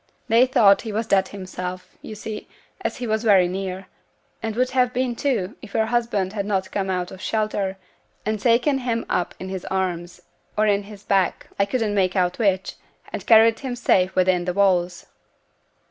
They 0.29 0.47
thought 0.47 0.81
he 0.81 0.91
was 0.91 1.05
dead 1.05 1.27
himself, 1.27 1.95
you 2.01 2.15
see, 2.15 2.47
as 2.83 2.97
he 2.97 3.05
was 3.05 3.23
very 3.23 3.47
near; 3.47 3.85
and 4.41 4.55
would 4.55 4.71
have 4.71 4.93
been 4.93 5.15
too, 5.15 5.55
if 5.61 5.75
your 5.75 5.85
husband 5.85 6.33
had 6.33 6.47
not 6.47 6.71
come 6.71 6.89
out 6.89 7.11
of 7.11 7.21
shelter, 7.21 7.77
and 8.25 8.39
taken 8.39 8.79
him 8.79 9.05
up 9.11 9.35
in 9.39 9.49
his 9.49 9.63
arms 9.65 10.23
or 10.57 10.67
on 10.67 10.81
his 10.89 11.03
back 11.03 11.49
(I 11.59 11.65
couldn't 11.67 11.93
make 11.93 12.15
out 12.15 12.39
which), 12.39 12.77
and 13.13 13.23
carried 13.27 13.59
him 13.59 13.75
safe 13.75 14.15
within 14.15 14.45
the 14.45 14.53
walls.' 14.53 15.05